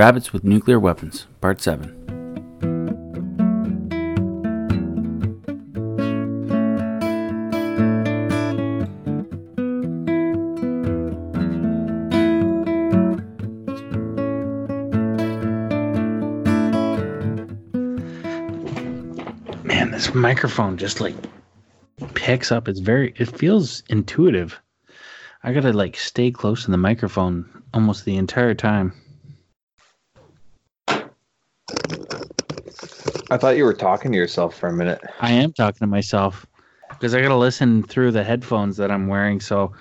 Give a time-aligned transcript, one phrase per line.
[0.00, 1.94] Rabbits with Nuclear Weapons, Part 7.
[19.64, 21.14] Man, this microphone just like
[22.14, 22.68] picks up.
[22.68, 24.58] It's very, it feels intuitive.
[25.42, 28.94] I gotta like stay close to the microphone almost the entire time.
[33.30, 35.00] I thought you were talking to yourself for a minute.
[35.20, 36.46] I am talking to myself
[36.88, 39.40] because I got to listen through the headphones that I'm wearing.
[39.40, 39.72] So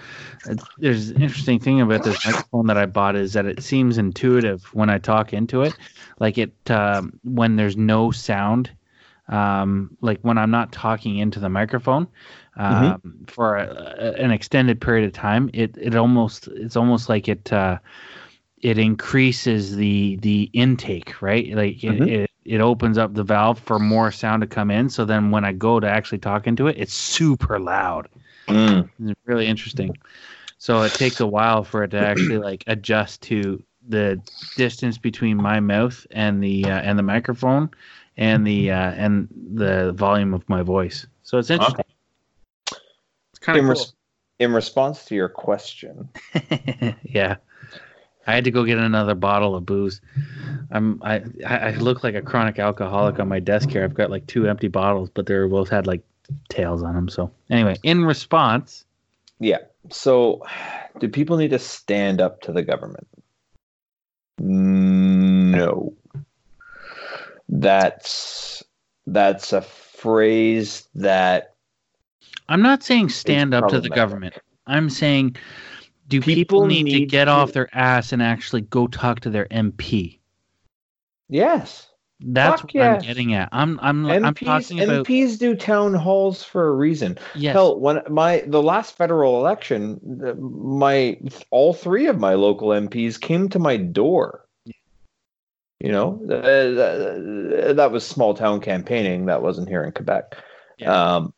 [0.49, 3.97] uh, there's an interesting thing about this microphone that I bought is that it seems
[3.97, 5.75] intuitive when I talk into it.
[6.19, 8.69] Like it, um, when there's no sound,
[9.27, 12.07] um, like when I'm not talking into the microphone
[12.57, 13.23] um, mm-hmm.
[13.25, 17.51] for a, a, an extended period of time, it, it almost, it's almost like it,
[17.51, 17.79] uh,
[18.61, 21.55] it increases the the intake, right?
[21.55, 22.03] Like mm-hmm.
[22.03, 24.89] it, it, it opens up the valve for more sound to come in.
[24.89, 28.07] So then when I go to actually talk into it, it's super loud.
[28.47, 28.89] Mm.
[29.03, 29.97] It's really interesting.
[30.57, 34.21] So it takes a while for it to actually like adjust to the
[34.55, 37.69] distance between my mouth and the uh, and the microphone
[38.17, 41.07] and the uh, and the volume of my voice.
[41.23, 41.85] So it's interesting.
[42.71, 42.81] Okay.
[43.31, 43.69] It's kind of cool.
[43.71, 43.93] Res-
[44.39, 46.09] in response to your question.
[47.03, 47.35] yeah.
[48.29, 50.01] I had to go get another bottle of booze.
[50.71, 53.83] I'm I I look like a chronic alcoholic on my desk here.
[53.83, 56.01] I've got like two empty bottles, but they're both had like
[56.49, 57.09] tails on them.
[57.09, 58.85] So anyway, in response,
[59.39, 59.59] yeah.
[59.89, 60.45] So,
[60.99, 63.07] do people need to stand up to the government?
[64.37, 65.93] No.
[67.47, 68.63] That's
[69.07, 71.55] that's a phrase that
[72.47, 74.37] I'm not saying stand up to the government.
[74.67, 75.35] I'm saying
[76.09, 77.31] do people, people need, need, to get to...
[77.31, 80.19] off their ass and actually go talk to their MP?
[81.29, 81.89] Yes.
[82.21, 83.01] That's Fuck what yes.
[83.01, 83.49] I'm getting at.
[83.53, 87.17] I'm I'm MPs, I'm talking about MPs do town halls for a reason.
[87.33, 87.53] Yes.
[87.53, 90.01] Hell, when my the last federal election,
[90.37, 91.17] my
[91.49, 94.45] all three of my local MPs came to my door.
[95.79, 99.27] You know, uh, that was small town campaigning.
[99.27, 100.35] That wasn't here in Quebec.
[100.77, 100.91] Yeah.
[100.91, 101.33] Um,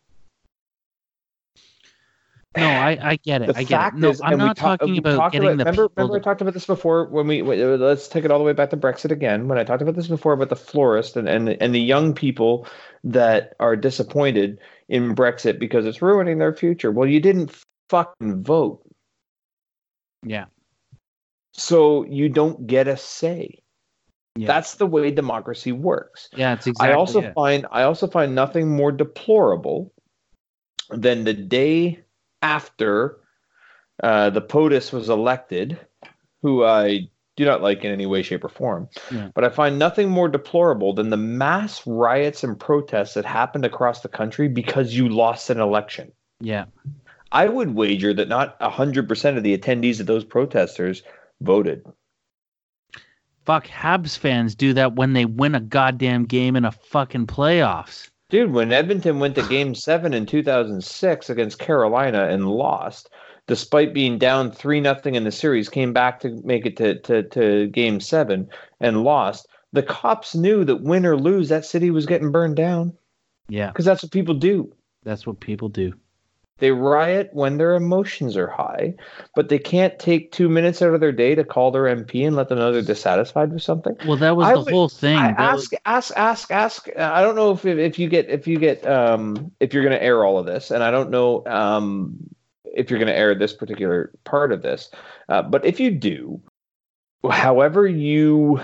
[2.58, 3.56] no, I, I get it.
[3.56, 4.00] I get it.
[4.00, 6.54] No, is, I'm not ta- talking about getting about, the remember, remember I talked about
[6.54, 9.48] this before when we let's take it all the way back to Brexit again.
[9.48, 12.68] When I talked about this before about the florist and and and the young people
[13.06, 16.92] that are disappointed in Brexit because it's ruining their future.
[16.92, 17.56] Well, you didn't
[17.90, 18.82] fucking vote.
[20.24, 20.46] Yeah.
[21.54, 23.60] So you don't get a say.
[24.36, 24.48] Yeah.
[24.48, 26.30] That's the way democracy works.
[26.36, 26.94] Yeah, it's exactly.
[26.94, 27.34] I also it.
[27.34, 29.94] find I also find nothing more deplorable
[30.90, 32.04] than the day
[32.42, 33.18] after
[34.04, 35.80] uh, the POTUS was elected,
[36.42, 38.90] who I do not like in any way, shape, or form.
[39.12, 39.30] Yeah.
[39.34, 44.02] But I find nothing more deplorable than the mass riots and protests that happened across
[44.02, 46.12] the country because you lost an election.
[46.40, 46.66] Yeah.
[47.32, 51.04] I would wager that not 100% of the attendees of those protesters
[51.40, 51.86] voted.
[53.46, 58.10] Fuck, Habs fans do that when they win a goddamn game in a fucking playoffs.
[58.32, 63.10] Dude, when Edmonton went to game seven in 2006 against Carolina and lost,
[63.46, 67.24] despite being down 3 nothing in the series, came back to make it to, to,
[67.24, 68.48] to game seven
[68.80, 72.98] and lost, the cops knew that win or lose, that city was getting burned down.
[73.50, 73.68] Yeah.
[73.68, 74.74] Because that's what people do.
[75.04, 75.94] That's what people do.
[76.62, 78.94] They riot when their emotions are high,
[79.36, 82.36] but they can't take two minutes out of their day to call their MP and
[82.36, 83.98] let them know they're dissatisfied with something.
[84.06, 85.18] Well, that was I the would, whole thing.
[85.18, 85.80] ask, was...
[85.88, 86.88] ask, ask, ask.
[86.96, 90.04] I don't know if if you get if you get um if you're going to
[90.04, 92.30] air all of this, and I don't know um
[92.76, 94.92] if you're going to air this particular part of this,
[95.30, 96.40] uh, but if you do,
[97.28, 98.62] however you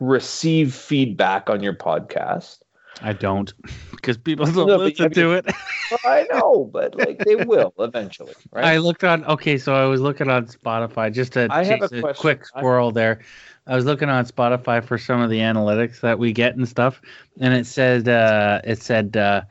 [0.00, 2.58] receive feedback on your podcast
[3.02, 3.52] I don't,
[3.90, 5.46] because people don't no, listen to it.
[6.04, 8.64] I know, but like they will eventually, right?
[8.64, 9.24] I looked on.
[9.24, 12.88] Okay, so I was looking on Spotify just to I chase a, a quick squirrel
[12.88, 13.20] I, there.
[13.66, 17.00] I was looking on Spotify for some of the analytics that we get and stuff,
[17.40, 19.42] and it said uh, it said uh,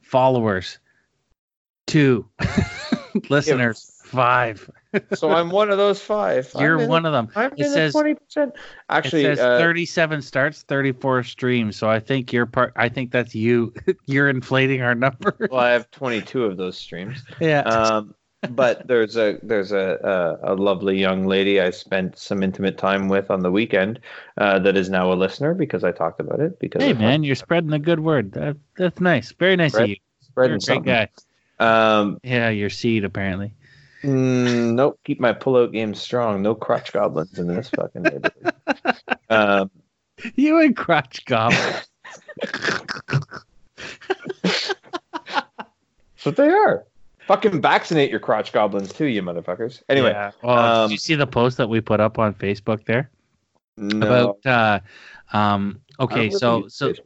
[0.00, 0.78] followers
[1.86, 2.28] two,
[3.28, 4.70] listeners five
[5.14, 6.50] so I'm one of those five.
[6.58, 7.28] You're in, one of them.
[7.34, 8.54] I'm it says twenty percent.
[8.88, 11.76] Actually, it says uh, 37 starts, 34 streams.
[11.76, 12.72] So I think you're part.
[12.76, 13.72] I think that's you.
[14.06, 15.36] you're inflating our number.
[15.50, 17.22] well, I have 22 of those streams.
[17.40, 17.60] Yeah.
[17.60, 18.14] Um,
[18.50, 23.08] but there's a there's a, a, a lovely young lady I spent some intimate time
[23.08, 24.00] with on the weekend
[24.36, 26.58] uh, that is now a listener because I talked about it.
[26.58, 28.32] Because hey man, you're spreading the good word.
[28.32, 29.32] That, that's nice.
[29.32, 29.96] Very nice Spread, of you.
[30.20, 31.10] Spreading you're a great
[31.58, 31.98] guy.
[31.98, 33.54] Um, yeah, your seed apparently.
[34.04, 35.00] Mm, nope.
[35.04, 36.42] Keep my pullout game strong.
[36.42, 38.54] No crotch goblins in this fucking neighborhood.
[39.30, 39.70] um,
[40.34, 41.88] You and crotch goblins.
[44.42, 44.74] that's
[46.22, 46.84] what they are.
[47.26, 49.82] Fucking vaccinate your crotch goblins too, you motherfuckers.
[49.88, 50.32] Anyway, Yeah.
[50.42, 53.10] Well, um, did you see the post that we put up on Facebook there
[53.78, 54.36] no.
[54.42, 54.46] about?
[54.46, 54.80] Uh,
[55.36, 56.98] um, okay, so so Facebook.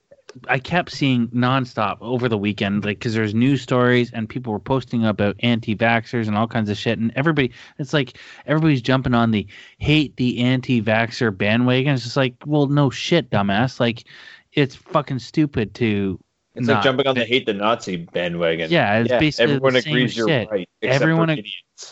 [0.49, 4.61] I kept seeing nonstop over the weekend, like because there's news stories and people were
[4.61, 9.31] posting about anti-vaxxers and all kinds of shit, and everybody, it's like everybody's jumping on
[9.31, 9.47] the
[9.79, 11.95] hate the anti-vaxxer bandwagon.
[11.95, 13.81] It's just like, well, no shit, dumbass.
[13.81, 14.05] Like,
[14.53, 16.21] it's fucking stupid to.
[16.59, 18.71] It's not like jumping on the hate the Nazi bandwagon.
[18.71, 20.51] Yeah, it's basically everyone agrees you're shit.
[20.51, 20.69] right.
[20.83, 21.47] Everyone ag-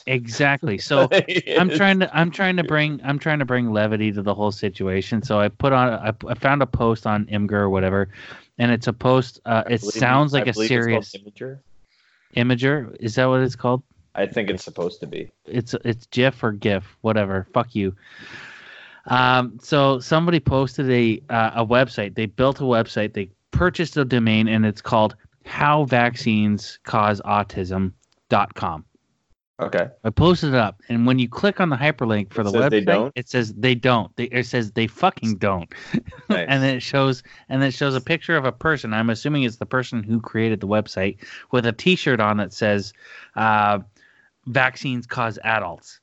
[0.06, 0.78] Exactly.
[0.86, 1.08] So
[1.58, 4.50] I'm trying to I'm trying to bring I'm trying to bring levity to the whole
[4.50, 5.22] situation.
[5.22, 8.08] So I put on I, I found a post on Imgur or whatever,
[8.58, 9.40] and it's a post.
[9.44, 11.60] Uh, it sounds like a believe it's serious Imager.
[12.36, 12.96] imager.
[12.98, 13.82] Is that what it's called?
[14.16, 15.30] I think it's supposed to be.
[15.44, 17.46] It's it's GIF or GIF, whatever.
[17.52, 17.94] Fuck you.
[19.06, 22.14] Um, so somebody posted a uh, a website.
[22.14, 23.12] They built a website.
[23.12, 28.84] They purchased a domain, and it's called How Vaccines Cause Autism.com.
[29.58, 29.88] Okay.
[30.04, 32.70] I posted it up, and when you click on the hyperlink for It the website,
[32.70, 33.12] they don't?
[33.16, 34.14] it says they don't.
[34.16, 35.72] They, it says they fucking don't,
[36.28, 36.46] Nice.
[36.46, 38.92] and then it shows and then it shows a picture of a person.
[38.92, 41.16] I'm assuming it's the person who created the website
[41.52, 42.92] with a T-shirt on that says
[43.34, 43.78] uh,
[44.44, 46.00] "Vaccines cause adults."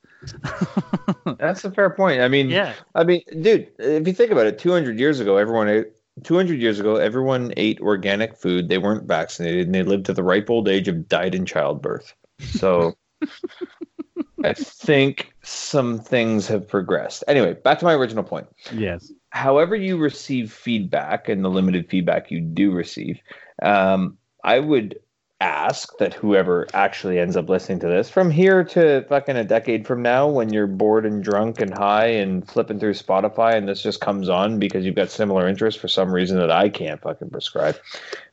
[1.38, 2.22] That's a fair point.
[2.22, 5.68] I mean, yeah, I mean, dude, if you think about it, 200 years ago, everyone
[5.68, 5.92] ate,
[6.22, 8.68] 200 years ago, everyone ate organic food.
[8.68, 12.14] They weren't vaccinated, and they lived to the ripe old age of died in childbirth.
[12.40, 12.94] So,
[14.44, 17.24] I think some things have progressed.
[17.26, 18.46] Anyway, back to my original point.
[18.70, 23.18] yes, However, you receive feedback, and the limited feedback you do receive,
[23.62, 25.00] um, I would
[25.44, 29.86] ask that whoever actually ends up listening to this from here to fucking a decade
[29.86, 33.82] from now when you're bored and drunk and high and flipping through Spotify and this
[33.82, 37.28] just comes on because you've got similar interests for some reason that I can't fucking
[37.28, 37.76] prescribe.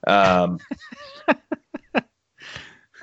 [0.08, 0.60] Um,
[1.28, 1.36] I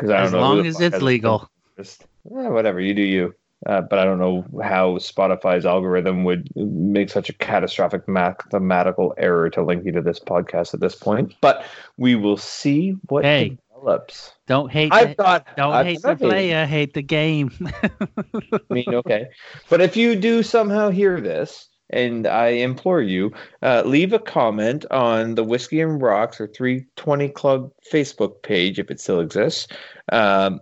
[0.01, 0.41] don't as know.
[0.41, 1.51] long as it's legal.
[1.79, 1.85] Eh,
[2.25, 3.35] whatever you do, you.
[3.67, 9.51] Uh, but I don't know how Spotify's algorithm would make such a catastrophic mathematical error
[9.51, 11.35] to link you to this podcast at this point.
[11.41, 11.65] But
[11.97, 13.59] we will see what Hey.
[13.79, 14.33] Develops.
[14.47, 14.93] Don't hate.
[14.93, 15.57] I've the, got.
[15.57, 16.31] don't I've hate the not hated.
[16.31, 17.51] player, hate the game.
[17.83, 19.29] I mean, okay.
[19.69, 23.33] But if you do somehow hear this, and I implore you,
[23.63, 28.91] uh, leave a comment on the Whiskey and Rocks or 320 Club Facebook page if
[28.91, 29.69] it still exists.
[30.13, 30.61] Um,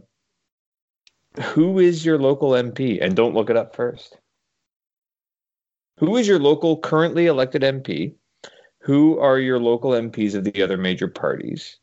[1.41, 2.99] who is your local MP?
[3.03, 4.17] And don't look it up first.
[5.99, 8.15] Who is your local currently elected MP?
[8.81, 11.79] Who are your local MPs of the other major parties?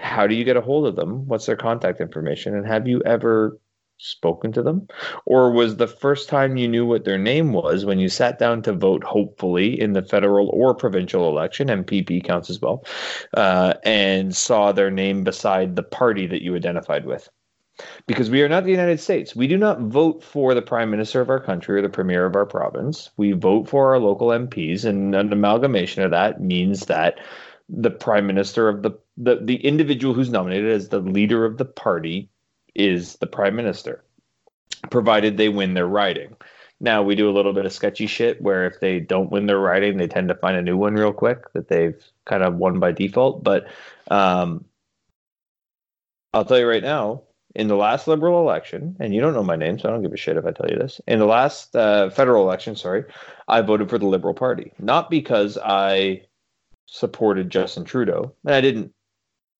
[0.00, 1.26] How do you get a hold of them?
[1.26, 2.54] What's their contact information?
[2.54, 3.58] And have you ever
[3.98, 4.86] spoken to them?
[5.24, 8.62] Or was the first time you knew what their name was when you sat down
[8.62, 12.84] to vote, hopefully, in the federal or provincial election, MPP counts as well,
[13.34, 17.28] uh, and saw their name beside the party that you identified with?
[18.06, 19.36] Because we are not the United States.
[19.36, 22.34] We do not vote for the prime minister of our country or the premier of
[22.34, 23.10] our province.
[23.18, 27.18] We vote for our local MPs, and an amalgamation of that means that
[27.68, 31.64] the prime minister of the, the, the individual who's nominated as the leader of the
[31.64, 32.28] party
[32.74, 34.04] is the prime minister,
[34.90, 36.36] provided they win their riding.
[36.78, 39.58] Now we do a little bit of sketchy shit where if they don't win their
[39.58, 42.78] riding, they tend to find a new one real quick that they've kind of won
[42.78, 43.42] by default.
[43.42, 43.66] But
[44.10, 44.66] um,
[46.34, 47.22] I'll tell you right now,
[47.54, 50.12] in the last liberal election, and you don't know my name, so I don't give
[50.12, 51.00] a shit if I tell you this.
[51.06, 53.04] In the last uh, federal election, sorry,
[53.48, 56.20] I voted for the Liberal Party, not because I
[56.84, 58.92] supported Justin Trudeau, and I didn't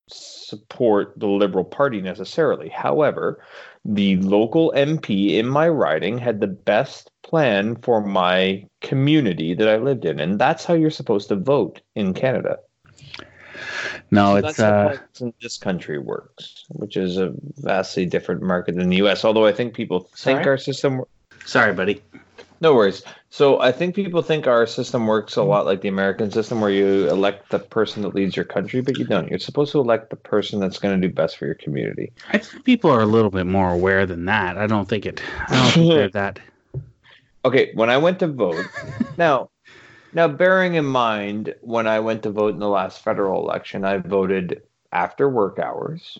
[0.08, 2.68] support the Liberal Party necessarily.
[2.68, 3.42] However,
[3.84, 9.76] the local MP in my riding had the best plan for my community that I
[9.76, 12.58] lived in, and that's how you're supposed to vote in Canada.
[14.10, 18.76] no, So it's that's uh, politics this country works, which is a vastly different market
[18.76, 19.25] than the U.S.
[19.25, 20.46] Although I think people think Sorry?
[20.46, 21.02] our system.
[21.44, 22.02] sorry, buddy.
[22.60, 23.02] No worries.
[23.30, 26.70] So I think people think our system works a lot like the American system, where
[26.70, 29.28] you elect the person that leads your country, but you don't.
[29.28, 32.12] You're supposed to elect the person that's going to do best for your community.
[32.32, 34.56] I think people are a little bit more aware than that.
[34.56, 35.22] I don't think it.
[35.48, 36.40] I don't think they're that.
[37.44, 38.66] Okay, when I went to vote,
[39.18, 39.50] now,
[40.14, 43.98] now bearing in mind when I went to vote in the last federal election, I
[43.98, 46.18] voted after work hours,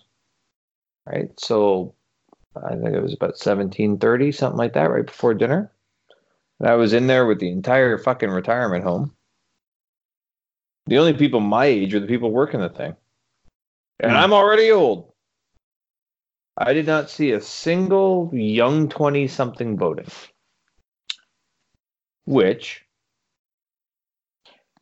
[1.07, 1.31] right?
[1.40, 1.95] So
[2.55, 5.71] I think it was about seventeen thirty, something like that, right before dinner.
[6.61, 9.15] And I was in there with the entire fucking retirement home.
[10.87, 12.97] The only people my age are the people working the thing,
[14.01, 14.19] and Hmm.
[14.19, 15.13] I'm already old.
[16.57, 20.09] I did not see a single young 20 something voting.
[22.25, 22.85] Which,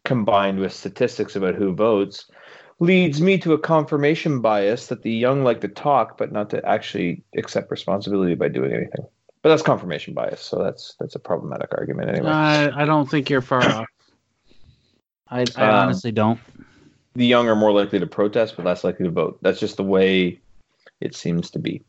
[0.04, 2.30] combined with statistics about who votes,
[2.80, 6.64] leads me to a confirmation bias that the young like to talk, but not to
[6.66, 9.06] actually accept responsibility by doing anything.
[9.44, 12.30] But that's confirmation bias, so that's that's a problematic argument anyway.
[12.30, 13.86] I, I don't think you're far off.
[15.28, 16.40] I, I Um, honestly don't.
[17.14, 19.38] the young are more likely to protest, but less likely to vote.
[19.42, 20.40] That's just the way
[21.02, 21.84] it seems to be.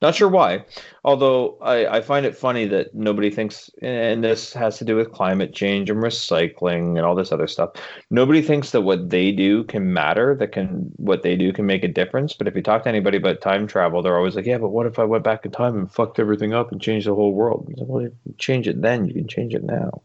[0.00, 0.64] Not sure why.
[1.04, 5.12] Although I, I find it funny that nobody thinks, and this has to do with
[5.12, 7.70] climate change and recycling and all this other stuff.
[8.10, 11.82] Nobody thinks that what they do can matter, that can what they do can make
[11.82, 12.32] a difference.
[12.32, 14.86] But if you talk to anybody about time travel, they're always like, "Yeah, but what
[14.86, 17.66] if I went back in time and fucked everything up and changed the whole world?"
[17.76, 18.08] Like, well,
[18.38, 20.02] change it then, you can change it now.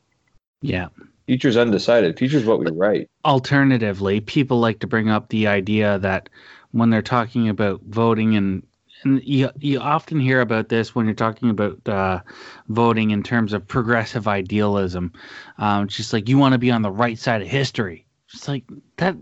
[0.61, 0.87] Yeah.
[1.27, 2.17] Future's undecided.
[2.17, 3.09] Future's what we write.
[3.23, 6.29] Alternatively, people like to bring up the idea that
[6.71, 8.63] when they're talking about voting and
[9.05, 12.19] and you, you often hear about this when you're talking about uh,
[12.67, 15.11] voting in terms of progressive idealism.
[15.57, 18.05] Um, it's just like you want to be on the right side of history.
[18.33, 18.63] It's like
[18.97, 19.15] that.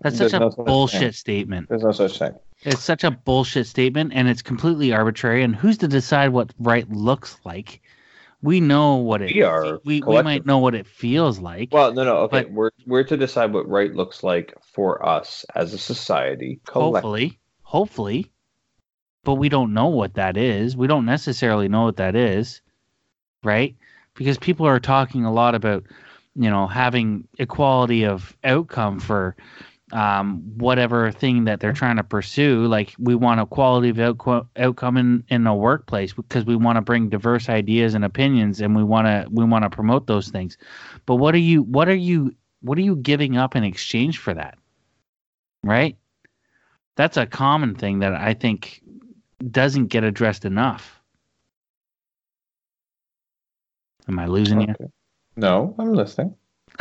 [0.00, 1.12] That's such There's a no such bullshit thing.
[1.12, 1.68] statement.
[1.68, 2.32] There's no such thing.
[2.62, 5.42] It's such a bullshit statement, and it's completely arbitrary.
[5.42, 7.80] And who's to decide what right looks like?
[8.42, 9.34] We know what it.
[9.34, 11.70] We are We, we might know what it feels like.
[11.72, 12.16] Well, no, no.
[12.18, 16.60] Okay, But- we're we're to decide what right looks like for us as a society.
[16.66, 18.30] Collect- hopefully, hopefully,
[19.28, 20.74] but we don't know what that is.
[20.74, 22.62] We don't necessarily know what that is,
[23.44, 23.76] right?
[24.14, 25.84] Because people are talking a lot about,
[26.34, 29.36] you know, having equality of outcome for
[29.92, 32.66] um, whatever thing that they're trying to pursue.
[32.68, 36.80] Like we want equality of outco- outcome in, in a workplace because we want to
[36.80, 40.56] bring diverse ideas and opinions, and we want to we want to promote those things.
[41.04, 44.32] But what are you what are you what are you giving up in exchange for
[44.32, 44.56] that?
[45.62, 45.98] Right?
[46.96, 48.82] That's a common thing that I think
[49.50, 51.00] doesn't get addressed enough.
[54.08, 54.74] Am I losing you?
[55.36, 56.34] No, I'm listening.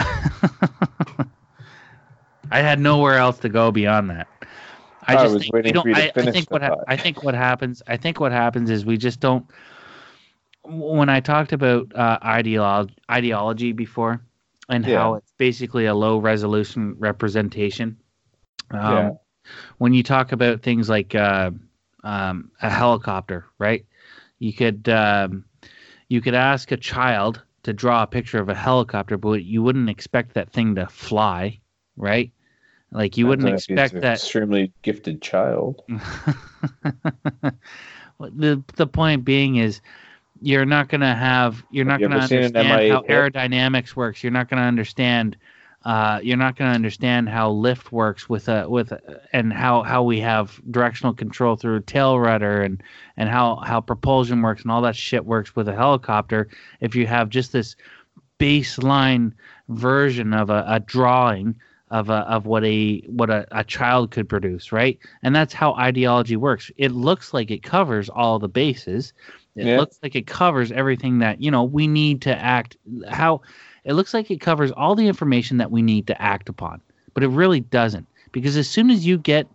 [2.52, 4.28] I had nowhere else to go beyond that.
[5.08, 5.84] I I just was think don't.
[5.84, 7.82] for you to I, I think what ha- I think what happens.
[7.88, 9.46] I think what happens is we just don't.
[10.64, 14.22] When I talked about uh, ideology, ideology before,
[14.70, 17.98] and how it's basically a low resolution representation.
[18.72, 19.10] Um, Yeah.
[19.78, 21.52] When you talk about things like uh,
[22.04, 23.86] um, a helicopter, right?
[24.40, 25.46] You could um,
[26.10, 29.90] you could ask a child to draw a picture of a helicopter, but you wouldn't
[29.90, 31.60] expect that thing to fly,
[31.96, 32.32] right?
[32.92, 34.14] Like you wouldn't expect an that.
[34.14, 35.84] Extremely gifted child.
[38.20, 39.82] The the point being is
[40.42, 43.10] you're not going to have you're not going to ever seen an understand how MI8
[43.10, 45.38] aerodynamics works you're not going to understand
[45.88, 49.84] uh, you're not going to understand how lift works with a with a, and how
[49.84, 52.84] how we have directional control through tail rudder and
[53.16, 56.50] and how how propulsion works and all that shit works with a helicopter.
[56.82, 57.78] If you have just this
[58.38, 59.32] baseline
[59.70, 61.56] version of a, a drawing
[61.90, 65.00] of a, of what a what a, a child could produce right?
[65.24, 66.70] And that's how ideology works.
[66.76, 69.14] It looks like it covers all the bases.
[69.56, 69.78] It Yeah.
[69.78, 72.76] looks like it covers everything that you know we need to act.
[73.10, 73.42] How
[73.88, 76.80] it looks like it covers all the information that we need to act upon
[77.16, 79.48] but it really doesn't because as soon as you get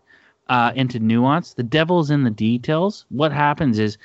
[0.48, 3.06] uh, into nuance the devil's in the details.
[3.08, 3.96] What happens is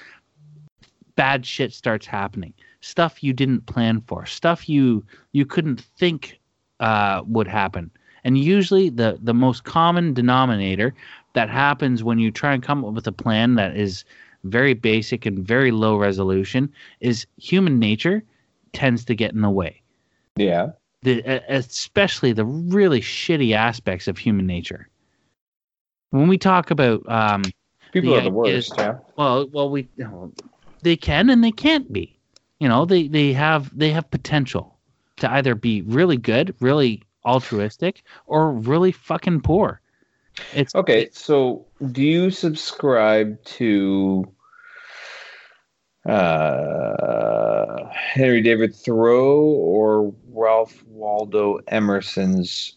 [1.15, 2.53] bad shit starts happening.
[2.79, 5.03] Stuff you didn't plan for stuff you
[5.33, 6.39] you couldn't think
[6.79, 7.91] uh, would happen.
[8.23, 10.93] And usually the the most common denominator
[11.33, 14.05] that happens when you try and come up with a plan that is
[14.43, 18.23] very basic and very low resolution is human nature
[18.71, 19.81] tends to get in the way
[20.39, 20.67] Yeah.
[21.03, 24.89] the especially the really shitty aspects of human nature
[26.11, 27.43] when we talk about um,
[27.91, 28.73] People The are the is- worst.
[28.77, 28.97] Yeah.
[29.15, 29.87] well, well, we
[30.81, 32.17] they can and they can't be.
[32.59, 34.77] You know, they they have they have potential
[35.17, 39.79] to either be really good, really altruistic, or really fucking poor.
[40.53, 44.31] It's Okay, so do you subscribe to
[46.07, 52.73] uh, Henry David Thoreau or Ralph Waldo Emerson's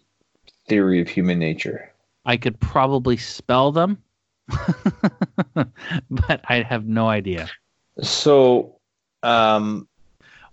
[0.66, 1.92] theory of human nature?
[2.26, 4.02] I could probably spell them,
[5.54, 7.49] but I have no idea.
[8.02, 8.76] So,
[9.22, 9.88] um,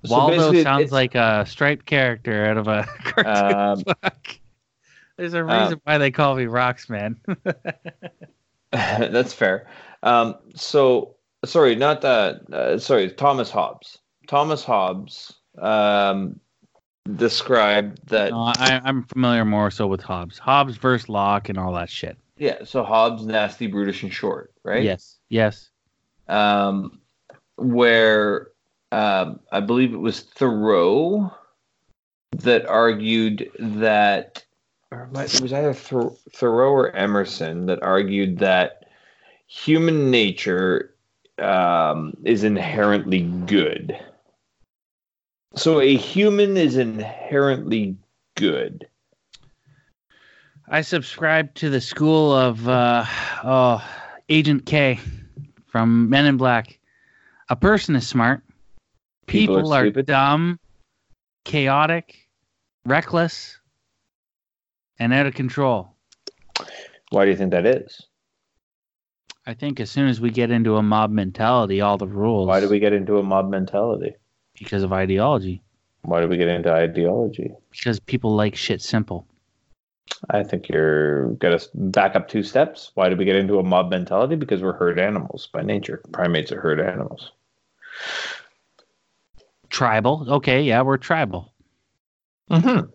[0.07, 4.39] Waldo sounds like a striped character out of a cartoon um, book.
[5.17, 7.19] There's a uh, reason why they call me Rocks Man.
[8.71, 9.67] That's fair.
[10.03, 12.51] Um, so sorry, not that.
[12.51, 13.99] Uh, sorry, Thomas Hobbes.
[14.27, 16.39] Thomas Hobbes um,
[17.15, 18.31] described that.
[18.31, 20.37] No, I, I'm familiar more so with Hobbes.
[20.37, 22.17] Hobbes versus Locke and all that shit.
[22.37, 24.83] Yeah, so Hobbes, nasty, brutish, and short, right?
[24.83, 25.17] Yes.
[25.29, 25.69] Yes.
[26.27, 26.99] Um,
[27.55, 28.49] where
[28.91, 31.33] um, I believe it was Thoreau
[32.37, 34.45] that argued that,
[34.91, 38.85] or it was either Thor- Thoreau or Emerson that argued that
[39.47, 40.93] human nature
[41.39, 43.97] um, is inherently good.
[45.55, 47.97] So a human is inherently
[48.35, 48.87] good.
[50.69, 53.05] I subscribe to the school of uh,
[53.43, 53.83] oh,
[54.29, 54.99] Agent K
[55.67, 56.77] from Men in Black.
[57.49, 58.41] A person is smart.
[59.25, 60.59] People People, are are, dumb,
[61.45, 62.27] chaotic,
[62.85, 63.57] reckless,
[64.99, 65.95] and out of control.
[67.09, 68.06] Why do you think that is?
[69.47, 72.47] I think as soon as we get into a mob mentality, all the rules.
[72.47, 74.13] Why do we get into a mob mentality?
[74.59, 75.63] Because of ideology.
[76.01, 77.53] Why do we get into ideology?
[77.71, 79.25] Because people like shit simple.
[80.29, 82.91] I think you're gonna back up two steps.
[82.95, 84.35] Why do we get into a mob mentality?
[84.35, 86.01] Because we're herd animals by nature.
[86.11, 87.31] Primates are herd animals.
[89.69, 90.25] Tribal.
[90.27, 91.53] Okay, yeah, we're tribal.
[92.51, 92.89] Mm-hmm.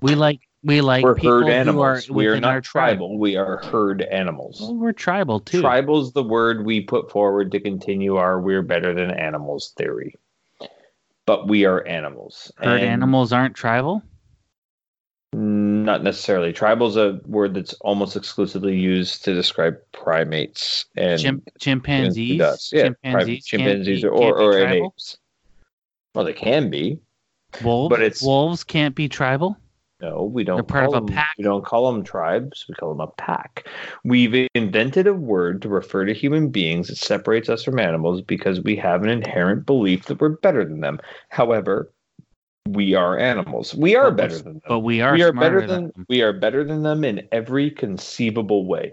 [0.00, 2.10] We like we like We're people herd who are animals.
[2.10, 2.98] We are not tribe.
[2.98, 3.18] tribal.
[3.18, 4.60] We are herd animals.
[4.60, 5.62] Well, we're tribal too.
[5.62, 10.16] Tribal's the word we put forward to continue our "we're better than animals" theory.
[11.26, 12.52] But we are animals.
[12.56, 14.02] Herd And animals aren't tribal.
[15.32, 16.52] Not necessarily.
[16.52, 22.70] Tribal's a word that's almost exclusively used to describe primates and Chim- chimpanzees.
[22.72, 25.18] Yeah, chimpanzees, chimpanzees be- or, or, or apes.
[26.14, 26.98] Well, they can be.
[27.62, 27.90] Wolves.
[27.90, 29.56] but it's- wolves can't be tribal.
[30.00, 30.56] No, we don't.
[30.56, 31.34] They're part call of a them, pack.
[31.36, 32.64] We don't call them tribes.
[32.68, 33.66] We call them a pack.
[34.04, 38.60] We've invented a word to refer to human beings that separates us from animals because
[38.60, 41.00] we have an inherent belief that we're better than them.
[41.28, 41.92] However,
[42.68, 43.74] we are animals.
[43.74, 44.62] We are better than them.
[44.68, 46.06] But we are we are better than, them.
[46.08, 48.92] we are better than them in every conceivable way.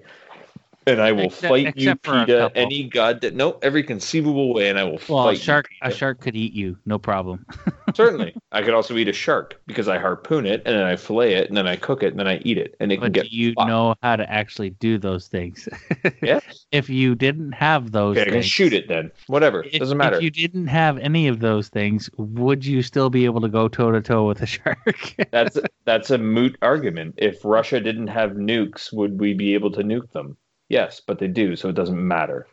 [0.88, 3.84] And I will Except- fight you, except for a PETA, any god that no, every
[3.84, 5.67] conceivable way, and I will Well, a shark.
[5.69, 5.78] you.
[5.82, 7.45] A shark could eat you, no problem.
[7.93, 11.34] Certainly, I could also eat a shark because I harpoon it and then I fillet
[11.34, 13.12] it and then I cook it and then I eat it and it can But
[13.12, 13.23] get.
[13.30, 15.67] do you know how to actually do those things?
[16.21, 16.65] Yes.
[16.71, 19.12] If you didn't have those, Okay, I can things, shoot it then.
[19.28, 20.17] Whatever, If, doesn't matter.
[20.17, 23.67] If you didn't have any of those things, would you still be able to go
[23.67, 25.15] toe to toe with a shark?
[25.32, 27.15] That's that's a moot argument.
[27.17, 30.38] If Russia didn't have nukes, would we be able to nuke them?
[30.69, 32.47] Yes, but they do, so it doesn't matter.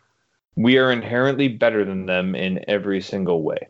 [0.57, 3.69] We are inherently better than them in every single way.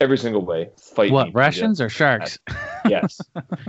[0.00, 0.70] Every single way.
[0.76, 1.34] Fight what.
[1.34, 2.38] Russians or sharks?
[2.88, 3.20] Yes.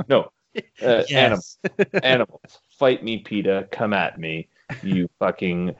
[0.08, 0.32] No.
[0.84, 1.60] Uh, animals.
[1.77, 1.88] yes.
[2.03, 2.41] animals.
[2.79, 3.67] Fight me, PETA.
[3.71, 4.49] Come at me,
[4.82, 5.75] you fucking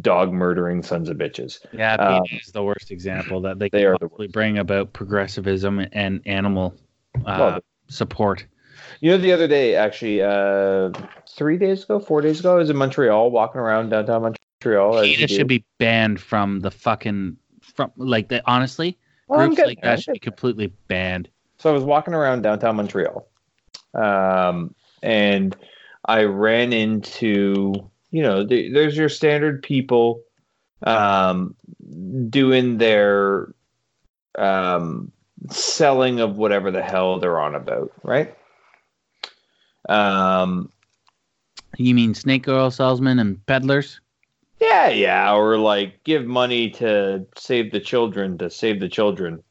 [0.00, 1.58] dog murdering sons of bitches.
[1.72, 4.92] Yeah, Um, PETA is the worst example that they, they can are the bring about
[4.92, 6.72] progressivism and animal
[7.16, 8.46] uh, Well, support.
[9.00, 10.90] You know, the other day, actually, uh,
[11.28, 15.02] three days ago, four days ago, I was in Montreal, walking around downtown Montreal.
[15.02, 18.42] PETA should be banned from the fucking from like that.
[18.46, 21.28] Honestly, Well, groups getting like there, I'm that should be completely banned.
[21.58, 23.26] So I was walking around downtown Montreal,
[23.94, 25.56] um, and
[26.04, 27.74] I ran into,
[28.10, 30.20] you know, the, there's your standard people
[30.82, 31.54] um,
[32.28, 33.54] doing their
[34.38, 35.10] um,
[35.50, 38.36] selling of whatever the hell they're on about, right?
[39.88, 40.70] Um,
[41.76, 44.00] You mean snake oil salesmen and peddlers?
[44.60, 49.42] yeah, yeah, or like give money to save the children to save the children.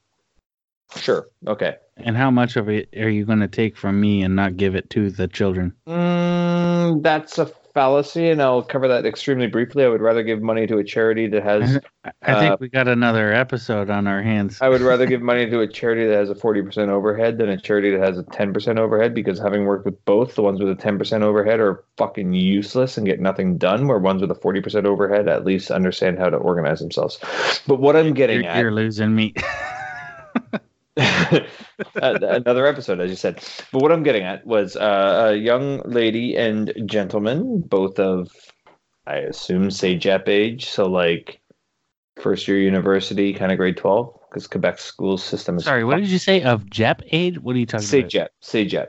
[0.97, 1.75] Sure, okay.
[1.97, 4.75] And how much of it are you going to take from me and not give
[4.75, 5.73] it to the children?
[5.87, 9.83] Mm, that's a fallacy, and I'll cover that extremely briefly.
[9.85, 11.77] I would rather give money to a charity that has.
[12.23, 14.59] I think Uh, we got another episode on our hands.
[14.61, 17.49] I would rather give money to a charity that has a forty percent overhead than
[17.49, 19.13] a charity that has a ten percent overhead.
[19.13, 22.97] Because having worked with both, the ones with a ten percent overhead are fucking useless
[22.97, 23.87] and get nothing done.
[23.87, 27.19] Where ones with a forty percent overhead at least understand how to organize themselves.
[27.67, 29.35] But what I'm getting You're, at you're losing me.
[31.95, 33.43] Another episode, as you said.
[33.71, 38.31] But what I'm getting at was uh, a young lady and gentleman, both of,
[39.05, 41.41] I assume, CEGEP age, so like
[42.17, 46.07] first year university, kind of grade 12, because Quebec school system is Sorry, what did
[46.07, 47.39] you say of JEP age?
[47.39, 47.89] What are you talking about?
[47.89, 48.09] say about?
[48.09, 48.87] JEP, CEGEP.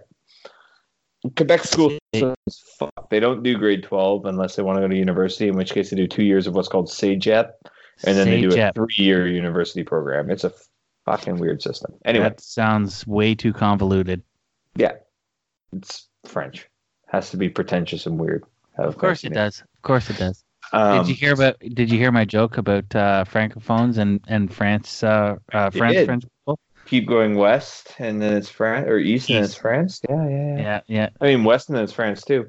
[1.34, 3.10] Quebec school system is fucked.
[3.10, 5.90] They don't do grade 12 unless they want to go to university, in which case
[5.90, 7.50] they do two years of what's called CEGEP,
[8.04, 10.30] and then they do a three year university program.
[10.30, 10.52] It's a
[11.06, 11.94] fucking weird system.
[12.04, 12.24] Anyway.
[12.24, 14.22] That sounds way too convoluted.
[14.74, 14.92] Yeah,
[15.72, 16.68] it's French.
[17.06, 18.44] Has to be pretentious and weird.
[18.76, 19.60] Of course it does.
[19.60, 20.44] Of course it does.
[20.72, 21.58] Um, did you hear about?
[21.60, 25.02] Did you hear my joke about uh, francophones and and France?
[25.02, 26.04] Uh, uh, France.
[26.04, 26.58] French people.
[26.84, 30.00] keep going west, and then it's France, or east, and then it's France?
[30.08, 30.58] Yeah, yeah, yeah.
[30.58, 31.08] Yeah, yeah.
[31.20, 32.48] I mean, west, and then it's France too.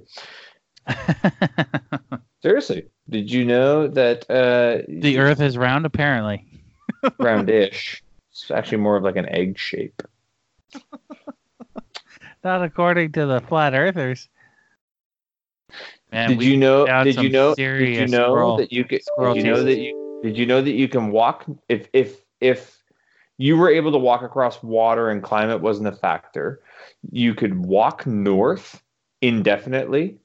[2.42, 6.44] Seriously, did you know that uh, the Earth is round, apparently.
[7.20, 8.02] roundish?
[8.42, 10.04] It's actually more of like an egg shape.
[12.44, 14.30] Not according to the flat earthers.
[16.12, 16.86] Man, did we you know?
[17.04, 17.56] Did you know?
[17.56, 19.02] Did you know squirrel- that you could?
[19.20, 19.94] Did you know that you?
[20.22, 22.78] Did you know that you can walk if if if
[23.38, 26.62] you were able to walk across water and climate wasn't a factor,
[27.12, 28.84] you could walk north
[29.22, 30.20] indefinitely.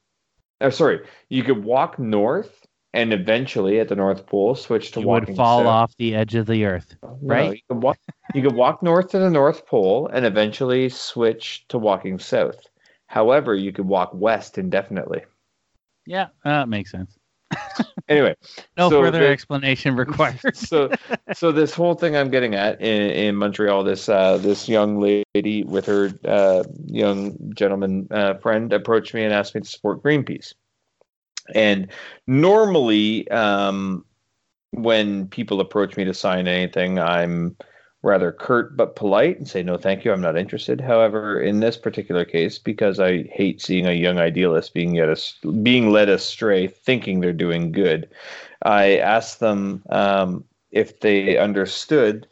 [0.61, 5.07] Or sorry, you could walk north and eventually at the North Pole switch to you
[5.07, 5.67] walking would fall south.
[5.67, 6.95] off the edge of the Earth.
[7.03, 7.53] No, right?
[7.53, 7.99] you could walk.
[8.35, 12.59] You could walk north to the North Pole and eventually switch to walking south.
[13.07, 15.23] However, you could walk west indefinitely.
[16.07, 17.19] Yeah, that makes sense.
[18.09, 18.35] Anyway,
[18.77, 20.57] No So further the- explanation required.
[20.57, 20.91] so
[21.35, 25.63] so this whole thing I'm getting at in, in Montreal, this uh, this young lady
[25.65, 30.53] with her uh, young gentleman uh, friend approached me and asked me to support Greenpeace.
[31.55, 31.89] And
[32.27, 34.05] normally, um,
[34.71, 37.57] when people approach me to sign anything, I'm
[38.03, 40.81] rather curt but polite and say no, thank you, I'm not interested.
[40.81, 45.17] However, in this particular case, because I hate seeing a young idealist being yet
[45.63, 48.09] being led astray, thinking they're doing good,
[48.63, 52.27] I asked them um, if they understood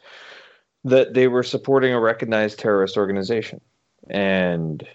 [0.83, 3.61] that they were supporting a recognized terrorist organization,
[4.09, 4.85] and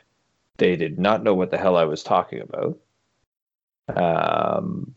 [0.58, 2.78] they did not know what the hell I was talking about.
[3.88, 4.94] Um,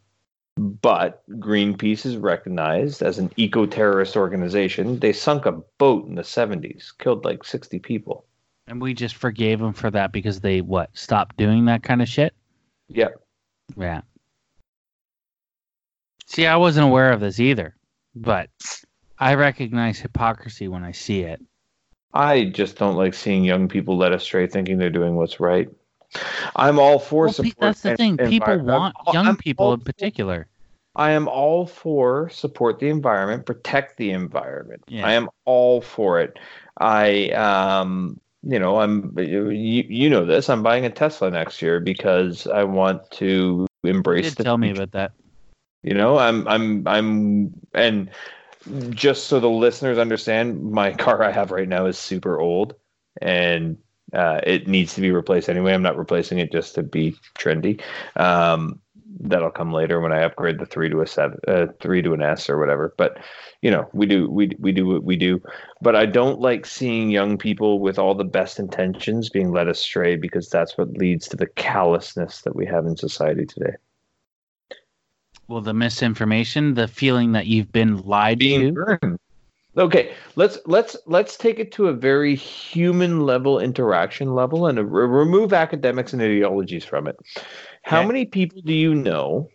[0.57, 4.99] but Greenpeace is recognized as an eco terrorist organization.
[4.99, 8.25] They sunk a boat in the 70s, killed like 60 people.
[8.67, 12.07] and we just forgave them for that because they what stopped doing that kind of
[12.09, 12.33] shit.
[12.89, 13.21] Yep.
[13.77, 14.01] Yeah.
[16.27, 17.75] See, I wasn't aware of this either,
[18.15, 18.49] but
[19.17, 21.41] I recognize hypocrisy when I see it.
[22.13, 25.69] I just don't like seeing young people led astray thinking they're doing what's right.
[26.55, 27.55] I'm all for Well, support.
[27.59, 28.17] that's the and- thing.
[28.19, 30.47] and People want I'm- young I'm people in particular.
[30.95, 34.83] I am all for support the environment, protect the environment.
[34.87, 35.05] Yeah.
[35.05, 36.37] I am all for it.
[36.79, 40.49] I um you know, I'm you, you know this.
[40.49, 45.11] I'm buying a Tesla next year because I want to embrace tell me about that.
[45.83, 48.09] You know, I'm I'm I'm and
[48.89, 52.75] just so the listeners understand, my car I have right now is super old
[53.21, 53.77] and
[54.13, 55.73] uh, it needs to be replaced anyway.
[55.73, 57.81] I'm not replacing it just to be trendy.
[58.15, 58.79] Um,
[59.19, 62.21] that'll come later when I upgrade the three to a seven, uh, three to an
[62.21, 62.93] S or whatever.
[62.97, 63.17] But
[63.61, 65.41] you know, we do we we do what we do.
[65.81, 70.15] But I don't like seeing young people with all the best intentions being led astray
[70.15, 73.75] because that's what leads to the callousness that we have in society today.
[75.47, 78.97] Well, the misinformation, the feeling that you've been lied being to.
[78.99, 79.19] burned.
[79.77, 85.05] Okay, let's let's let's take it to a very human level interaction level and re-
[85.05, 87.17] remove academics and ideologies from it.
[87.83, 88.07] How Okay.
[88.07, 89.49] many people do you know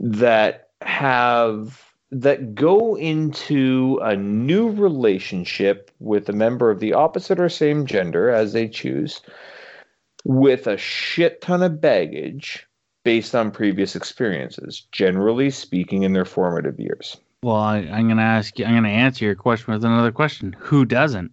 [0.00, 7.48] that have that go into a new relationship with a member of the opposite or
[7.48, 9.20] same gender as they choose
[10.24, 12.66] with a shit ton of baggage
[13.04, 17.16] based on previous experiences, generally speaking in their formative years?
[17.44, 20.10] Well, I, I'm going to ask you, I'm going to answer your question with another
[20.10, 20.56] question.
[20.58, 21.30] Who doesn't?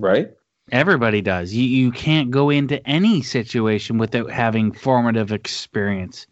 [0.00, 0.32] Right?
[0.72, 1.54] Everybody does.
[1.54, 6.26] You, you can't go into any situation without having formative experience,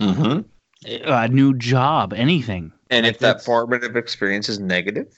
[0.00, 0.40] Mm-hmm.
[1.10, 2.72] a new job, anything.
[2.90, 5.08] And Like if that formative experience is negative,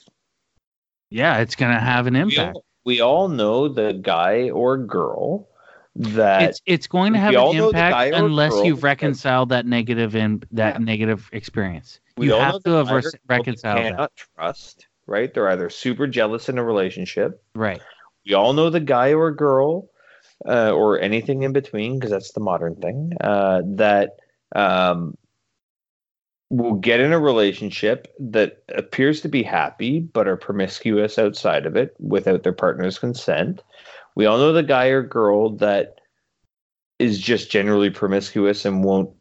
[1.09, 2.55] Yeah, it's going to have an we impact.
[2.55, 5.49] all, we all know the guy or girl
[5.97, 9.65] that It's it's going to have an know the guy impact unless you've reconciled that
[9.65, 10.85] negative and that Yeah.
[10.85, 11.99] negative experience.
[12.17, 14.87] We you all have to have guy or re- girl that reconciled cannot trust.
[15.07, 15.33] Right?
[15.33, 17.43] They're either super jealous in a relationship.
[17.53, 17.81] Right.
[18.25, 19.89] We all know the guy or girl,
[20.47, 23.11] uh, or anything in between, because that's the modern thing.
[23.21, 24.17] Uh, that
[24.55, 25.15] um,
[26.49, 31.75] will get in a relationship that appears to be happy, but are promiscuous outside of
[31.75, 33.61] it without their partner's consent.
[34.15, 35.99] We all know the guy or girl that
[36.97, 39.14] is just generally promiscuous and won't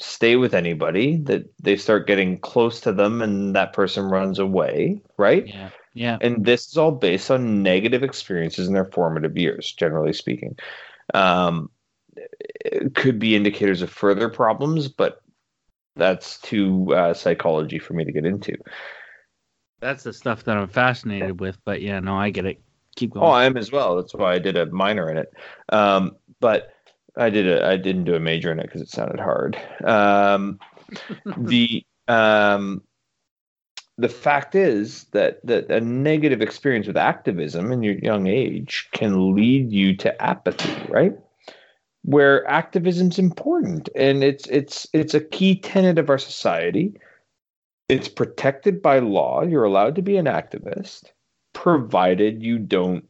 [0.00, 1.18] stay with anybody.
[1.18, 5.02] That they start getting close to them, and that person runs away.
[5.16, 5.46] Right?
[5.46, 5.70] Yeah.
[5.92, 6.18] Yeah.
[6.20, 10.56] and this is all based on negative experiences in their formative years generally speaking
[11.14, 11.68] um,
[12.64, 15.20] it could be indicators of further problems but
[15.96, 18.56] that's too uh, psychology for me to get into
[19.80, 21.58] That's the stuff that I'm fascinated with.
[21.64, 22.62] But yeah, no, I get it.
[22.96, 23.26] Keep going.
[23.26, 25.32] oh i am as well that's why i did a minor in it
[25.70, 26.72] um, but
[27.16, 30.58] i did a i didn't do a major in it because it sounded hard um,
[31.36, 32.82] the um,
[33.98, 39.34] the fact is that that a negative experience with activism in your young age can
[39.34, 41.12] lead you to apathy, right?
[42.02, 46.94] where activism's important and it's it's it's a key tenet of our society.
[47.88, 49.42] It's protected by law.
[49.42, 51.10] You're allowed to be an activist,
[51.52, 53.04] provided you don't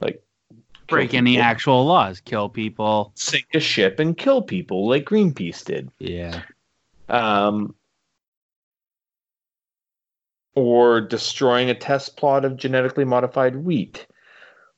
[0.00, 0.22] like
[0.88, 3.12] Break any people, actual laws, kill people.
[3.14, 5.90] sink a ship and kill people like Greenpeace did.
[5.98, 6.42] Yeah.
[7.08, 7.74] um,
[10.54, 14.06] or destroying a test plot of genetically modified wheat,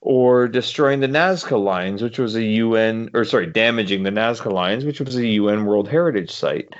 [0.02, 4.84] or destroying the Nazca lines, which was a UN, or sorry, damaging the Nazca lines,
[4.84, 6.74] which was a UN World Heritage Site,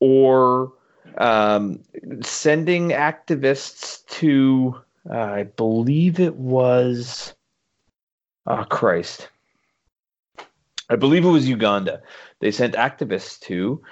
[0.00, 0.72] or
[1.18, 1.80] um,
[2.22, 7.34] sending activists to, uh, I believe it was,
[8.46, 9.28] oh Christ,
[10.88, 12.02] I believe it was Uganda.
[12.40, 13.82] They sent activists to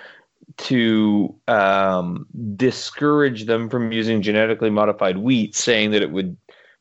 [0.57, 6.37] to um, discourage them from using genetically modified wheat, saying that it would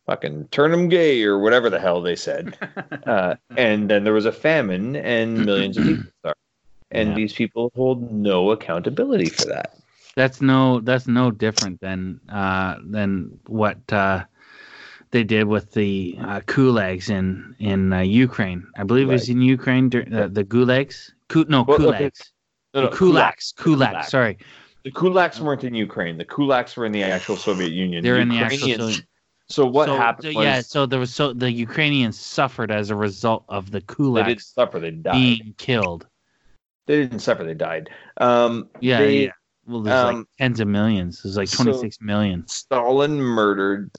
[0.05, 2.57] fucking turn them gay or whatever the hell they said.
[3.05, 6.37] Uh, and then there was a famine, and millions of people starved.
[6.91, 7.15] And Yeah.
[7.15, 9.77] these people hold no accountability for that.
[10.15, 14.25] That's no that's no different than uh than what uh
[15.11, 18.67] they did with the uh, kulaks in in uh, Ukraine.
[18.77, 21.11] I believe it was in Ukraine uh, the gulags.
[21.27, 21.95] Ku- no, Well, kulaks.
[21.95, 22.09] okay.
[22.75, 23.53] No, no, kulaks.
[23.53, 23.55] Kulaks.
[23.55, 24.05] kulaks.
[24.05, 24.37] Sorry.
[24.83, 26.17] The kulaks weren't in Ukraine.
[26.17, 28.03] The kulaks were in the actual Soviet Union.
[28.03, 29.05] They're in the actual Soviet-
[29.47, 32.91] So what so, happened so, was yeah, so there was so the Ukrainians suffered as
[32.91, 34.25] a result of the Kulaks.
[34.25, 34.79] they kulaks suffer.
[34.79, 35.13] They died.
[35.13, 36.05] being killed.
[36.85, 37.43] They didn't suffer.
[37.43, 37.89] They died.
[38.17, 39.31] Um, Yeah, they- yeah.
[39.67, 41.21] Well, there's like um, tens of millions.
[41.21, 42.47] There's like so- 26 million.
[42.47, 43.91] Stalin murdered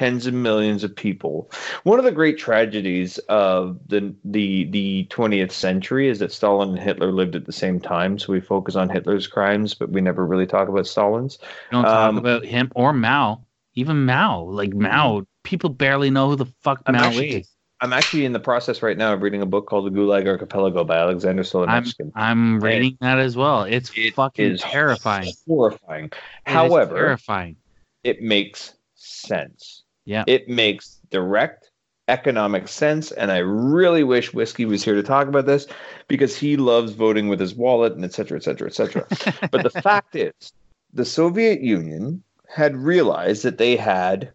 [0.00, 1.50] tens of millions of people.
[1.82, 6.78] One of the great tragedies of the the the 20th century is that Stalin and
[6.78, 8.18] Hitler lived at the same time.
[8.18, 11.38] So we focus on Hitler's crimes, but we never really talk about Stalin's.
[11.70, 13.44] We don't talk Um, about him or Mao.
[13.74, 17.50] Even Mao, like Mao, people barely know who the fuck I'm Mao actually- is.
[17.82, 20.84] I'm actually in the process right now of reading a book called The Gulag Archipelago
[20.84, 22.12] by Alexander I'm Solzhenitsyn.
[22.14, 23.62] I'm reading that as well.
[23.64, 25.32] It's It fucking terrifying.
[25.46, 26.04] Horrifying.
[26.06, 27.56] It However, terrifying.
[28.04, 29.79] it makes sense.
[30.04, 30.24] Yeah.
[30.26, 31.70] It makes direct
[32.08, 33.12] economic sense.
[33.12, 35.66] And I really wish Whiskey was here to talk about this
[36.08, 39.06] because he loves voting with his wallet and et cetera, et cetera, et cetera.
[39.50, 40.52] but the fact is,
[40.92, 44.32] the Soviet Union had realized that they had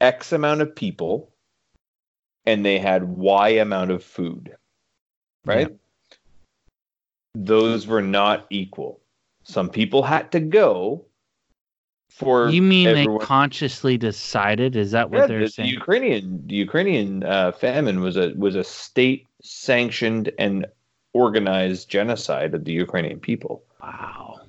[0.00, 1.32] X amount of people
[2.44, 4.54] and they had Y amount of food,
[5.46, 5.74] right?
[7.34, 9.00] Those were not equal.
[9.44, 11.06] Some people had to go
[12.18, 14.76] for You mean everyone- they consciously decided?
[14.76, 15.68] Is that what yeah, they're the, the saying?
[15.80, 20.66] Ukrainian the Ukrainian uh, famine was a was a state sanctioned and
[21.12, 23.54] organized genocide of the Ukrainian people.
[23.82, 24.40] wow.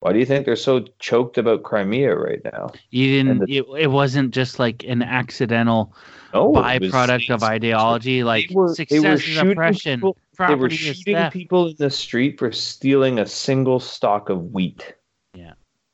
[0.00, 2.72] Why do you think they're so choked about Crimea right now?
[2.90, 3.38] You didn't.
[3.46, 5.94] the- It, it wasn't just like an accidental
[6.34, 8.24] No, byproduct of ideology.
[8.24, 10.00] Like were- success is oppression.
[10.00, 10.16] people-
[10.48, 14.94] They were shooting people in the street for stealing a single stalk of wheat.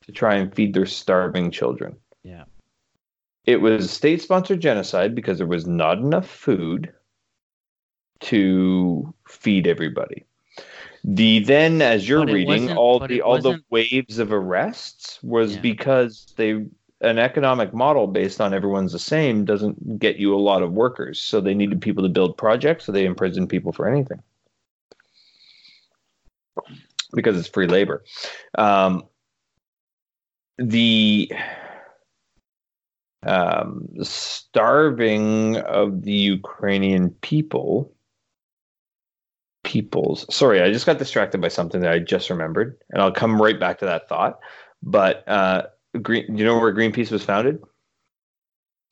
[0.09, 1.95] To try and feed their starving children.
[2.23, 2.45] Yeah.
[3.45, 6.91] It was state sponsored genocide because there was not enough food
[8.21, 10.25] to feed everybody.
[11.05, 15.61] The then, as you're reading, all the all the waves of arrests was Yeah.
[15.61, 16.65] because they
[17.03, 21.21] an economic model based on everyone's the same doesn't get you a lot of workers.
[21.21, 24.23] So they needed people to build projects, so they imprisoned people for anything.
[27.13, 28.03] Because it's free labor.
[28.57, 29.05] Um,
[30.59, 31.33] the
[33.25, 37.93] um, starving of the Ukrainian people
[39.65, 40.25] peoples.
[40.35, 43.59] Sorry, I just got distracted by something that I just remembered, and I'll come right
[43.59, 44.39] back to that thought.
[44.83, 45.67] But uh,
[46.01, 47.63] Green, you know where Greenpeace was founded?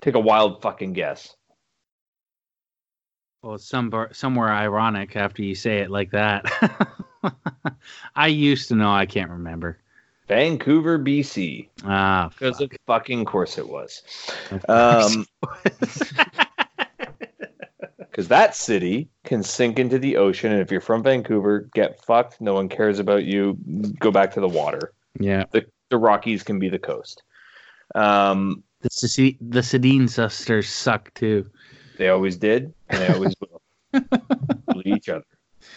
[0.02, 1.34] Take a wild fucking guess.
[3.42, 6.44] Well, some somewhere ironic after you say it like that.
[8.14, 8.90] I used to know.
[8.90, 9.78] I can't remember.
[10.28, 11.68] Vancouver, BC.
[11.84, 12.72] Ah, Because fuck.
[12.72, 14.02] of fucking course it was.
[14.68, 15.26] Um,
[17.98, 22.40] because that city can sink into the ocean, and if you're from Vancouver, get fucked.
[22.40, 23.56] No one cares about you.
[24.00, 24.92] Go back to the water.
[25.20, 25.44] yeah.
[25.52, 27.22] The the Rockies can be the coast.
[27.94, 31.48] Um, The Sese- the Sedin sisters suck too.
[31.98, 33.62] they always did, and they always will.
[34.84, 35.24] Each other.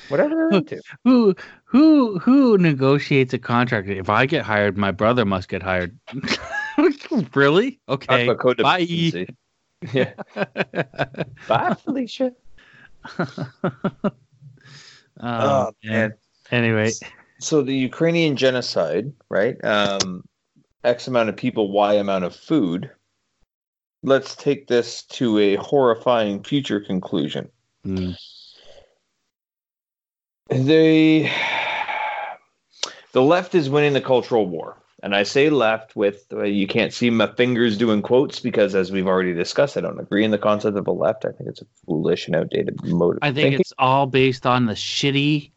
[0.07, 0.81] Whatever they're into.
[1.03, 3.87] Who who who negotiates a contract?
[3.89, 5.97] If I get hired, my brother must get hired.
[7.35, 7.79] really?
[7.87, 8.23] Talk Okay.
[8.29, 8.85] about Bye.
[8.85, 9.35] codependency.
[9.93, 10.11] Yeah.
[11.47, 12.33] Bye, Felicia.
[13.17, 14.11] oh,
[15.21, 16.13] Oh, man.
[16.51, 16.91] Anyway,
[17.39, 19.63] so the Ukrainian genocide, right?
[19.63, 20.23] Um,
[20.83, 22.89] X amount of people, Y amount of food.
[24.03, 27.49] Let's take this to a horrifying future conclusion.
[27.85, 28.15] mm,
[30.49, 31.31] They
[33.11, 34.77] the left is winning the cultural war.
[35.01, 38.91] And I say left with uh, you can't see my fingers doing quotes because, as
[38.91, 41.23] we've already discussed, I don't agree in the concept of a left.
[41.23, 43.17] I think it's a foolish and outdated mode.
[43.21, 43.59] I think thinking.
[43.61, 45.51] it's all based on the shitty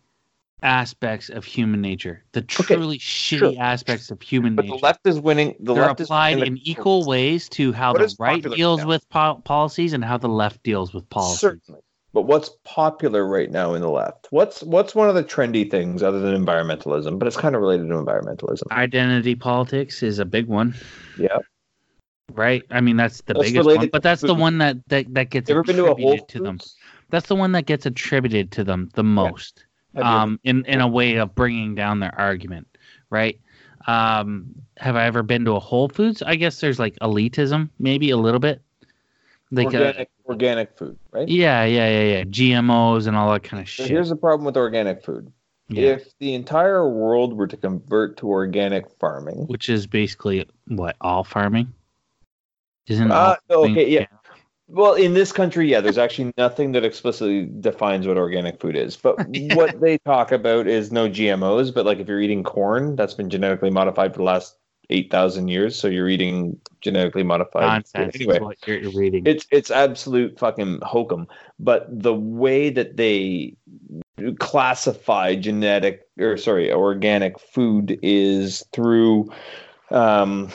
[0.63, 3.53] aspects of human nature, the Okay, truly shitty sure.
[3.59, 4.63] aspects of human nature.
[4.63, 4.77] but nature.
[4.79, 5.57] the left is winning.
[5.59, 8.87] The They're left applied in the- equal ways to how What the right deals now?
[8.87, 11.41] with po- policies and how the left deals with policies.
[11.41, 11.81] Certainly.
[12.13, 14.29] But what's popular right now in the left?
[14.31, 17.19] What's what's one of the trendy things other than environmentalism?
[17.19, 18.71] But it's kind of related to environmentalism.
[18.71, 20.75] Identity politics is a big one,
[21.19, 21.39] Yeah.
[22.33, 22.63] right?
[22.71, 25.49] I mean, that's the That's biggest one, but that's the one that that, that gets
[25.49, 26.59] You ever been to a Whole attributed to them.
[27.09, 29.65] That's the one that gets attributed to them the most.
[29.95, 32.67] You um, in in a way of bringing down their argument,
[33.11, 33.39] right?
[33.87, 36.23] Um, have I ever been to a Whole Foods?
[36.23, 38.63] I guess there's like elitism, maybe a little bit.
[39.55, 41.29] Like, uh, organic, organic food, right?
[41.29, 43.87] yeah, yeah, yeah, yeah, GMOs and all that kind of shit.
[43.87, 45.31] here's the problem with organic food.
[45.69, 45.91] yeah.
[45.91, 51.23] If the entire world were to convert to organic farming, Which is basically what all
[51.23, 51.75] farming
[52.87, 53.11] isn't.
[53.11, 54.07] Uh, okay, yeah.
[54.69, 58.97] well, in this country, yeah, there's actually nothing that explicitly defines what organic food is.
[58.97, 59.19] But
[59.55, 61.75] what they talk about is no GMOs.
[61.75, 64.57] But like if you're eating corn, that's been genetically modified for the last
[64.91, 67.63] eight thousand years, so you're eating genetically modified.
[67.63, 68.15] nonsense.
[68.15, 69.27] Anyway, is what you're, you're reading.
[69.27, 71.27] it's it's absolute fucking hokum.
[71.59, 73.57] But the way that they
[74.39, 79.33] classify genetic or sorry organic food is through.
[79.91, 80.51] Um,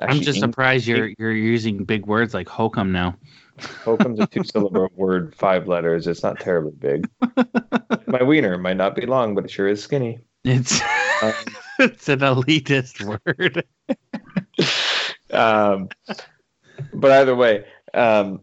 [0.00, 3.16] I'm just surprised you're you're using big words like hokum now.
[3.84, 6.06] Hokum's a two syllable word, five letters.
[6.06, 7.08] It's not terribly big.
[8.06, 10.18] My wiener might not be long, but it sure is skinny.
[10.44, 10.80] It's
[11.22, 11.32] Um,
[11.78, 13.64] it's an elitist word.
[15.30, 15.88] um,
[16.92, 18.40] but either way, um,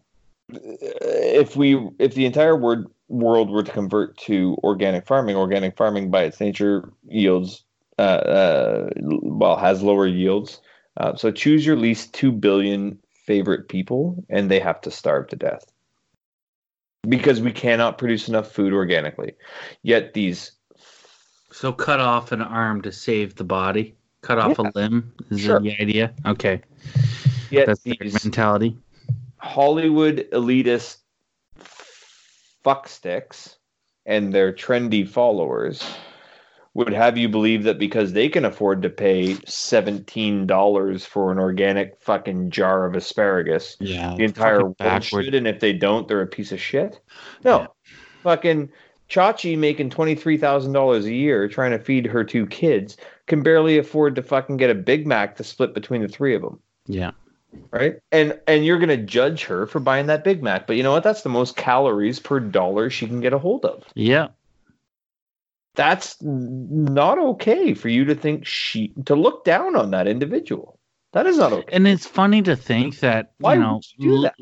[0.50, 6.12] if we if the entire word world were to convert to organic farming, organic farming
[6.12, 7.64] by its nature yields
[7.98, 10.62] uh, uh, well has lower yields.
[10.98, 15.36] Uh, so choose your least two billion favorite people, and they have to starve to
[15.36, 15.72] death
[17.08, 19.34] because we cannot produce enough food organically.
[19.84, 20.52] Yet these
[21.60, 23.96] So cut off an arm to save the body.
[24.22, 24.70] Cut off Yeah.
[24.70, 25.60] a limb is Sure.
[25.60, 26.14] the idea.
[26.24, 26.62] Okay,
[27.50, 28.78] Yeah, that's these mentality.
[29.38, 30.98] Hollywood elitist
[32.64, 33.56] fucksticks
[34.06, 35.84] and their trendy followers
[36.76, 42.00] would have you believe that because they can afford to pay $17 for an organic
[42.00, 46.28] fucking jar of asparagus, Yeah, the entire world should, and if they don't, they're a
[46.28, 47.00] piece of shit?
[47.44, 47.62] No.
[47.62, 47.68] Yeah.
[48.22, 48.70] Fucking
[49.10, 54.22] Chachi making $23,000 a year trying to feed her two kids can barely afford to
[54.22, 57.12] fucking get a Big Mac to split between the three of them Yeah,
[57.72, 58.00] right?
[58.12, 61.04] And and you're gonna judge her for buying that Big Mac, but you know what?
[61.04, 63.84] That's the most calories per dollar she can get a hold of.
[63.96, 64.28] yeah,
[65.76, 70.77] That's not okay for you to think she to look down on that individual.
[71.14, 71.76] That is not okay.
[71.76, 73.82] and it's funny to think that Why you know.
[73.96, 74.36] you do that?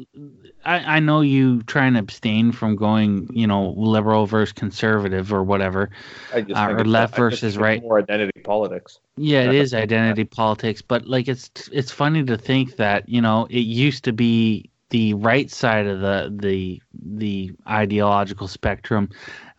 [0.65, 5.43] I, I know you try and abstain from going, you know, liberal versus conservative or
[5.43, 5.91] whatever.
[6.34, 7.82] I just uh, or left versus right.
[7.84, 8.99] More identity politics.
[9.15, 13.45] Yeah, it is identity politics, but like it's it's funny to think that you know
[13.49, 19.10] it used to be the right side of the the the ideological spectrum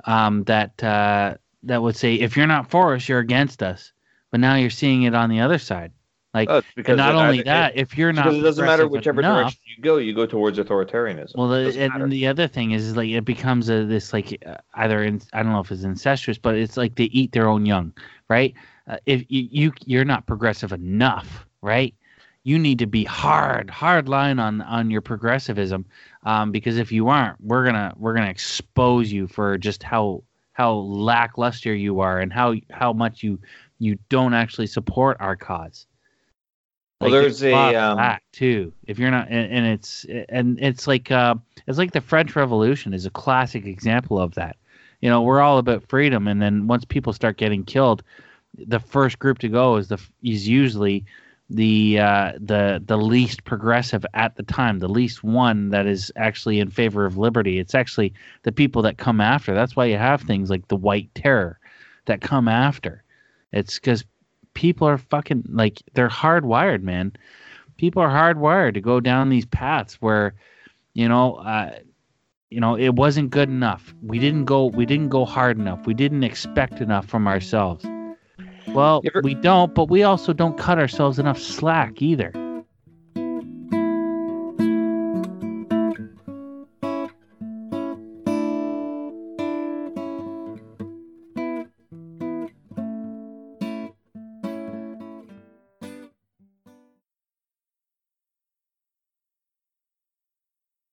[0.07, 3.93] um, that uh, that would say if you're not for us, you're against us.
[4.33, 5.93] But now you're seeing it on the other side.
[6.37, 9.61] Like, Oh, because not only that, if you're not it doesn't matter whichever enough, direction
[9.75, 11.35] you go, you go towards authoritarianism.
[11.35, 12.05] well, the, doesn't matter.
[12.05, 15.23] and the other thing is, is like it becomes a this like uh, either in,
[15.33, 17.95] I don't know if it's incestuous, but it's like they eat their own young,
[18.29, 18.53] right?
[18.87, 21.95] Uh, if you, you you're not progressive enough, right?
[22.43, 25.87] You need to be hard, hard line on on your progressivism,
[26.25, 30.23] um, because if you aren't, we're gonna we're gonna expose you for just how
[30.53, 33.39] how lackluster you are and how how much you
[33.79, 35.87] you don't actually support our cause.
[37.01, 38.73] Well, Like, there's it's lot a, um, that too.
[38.87, 41.35] If you're not, and, and it's and it's like uh,
[41.67, 44.57] it's like the French Revolution is a classic example of that.
[45.03, 48.03] You know, we're all about freedom, and then once people start getting killed,
[48.57, 51.05] the first group to go is the is usually
[51.51, 56.61] the uh, the the least progressive at the time, the least one that is actually
[56.61, 57.59] in favor of liberty.
[57.59, 59.55] It's actually the people that come after.
[59.55, 61.59] That's why you have things like the White Terror
[62.07, 63.03] that come after.
[63.53, 64.05] It's because
[64.57, 67.13] people are fucking like they're hardwired, man.
[67.77, 70.35] People are hardwired to go down these paths where,
[70.95, 71.79] you know, uh,
[72.51, 73.95] you know, it wasn't good enough.
[74.03, 74.67] We didn't go.
[74.67, 75.87] We didn't go hard enough.
[75.87, 77.85] We didn't expect enough from ourselves.
[78.69, 82.33] Well, ever- we don't, but we also don't cut ourselves enough slack either.